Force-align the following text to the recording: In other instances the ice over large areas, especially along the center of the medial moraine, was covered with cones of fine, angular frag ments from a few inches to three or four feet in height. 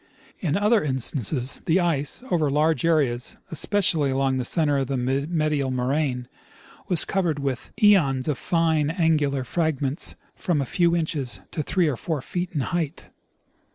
In 0.39 0.57
other 0.57 0.83
instances 0.83 1.61
the 1.65 1.79
ice 1.79 2.23
over 2.31 2.49
large 2.49 2.83
areas, 2.85 3.37
especially 3.51 4.09
along 4.09 4.37
the 4.37 4.43
center 4.45 4.79
of 4.79 4.87
the 4.87 4.97
medial 4.97 5.69
moraine, 5.69 6.27
was 6.87 7.05
covered 7.05 7.37
with 7.37 7.71
cones 7.79 8.27
of 8.27 8.39
fine, 8.39 8.89
angular 8.89 9.43
frag 9.43 9.79
ments 9.79 10.15
from 10.33 10.59
a 10.59 10.65
few 10.65 10.95
inches 10.95 11.41
to 11.51 11.61
three 11.61 11.87
or 11.87 11.97
four 11.97 12.19
feet 12.23 12.49
in 12.51 12.61
height. 12.61 13.11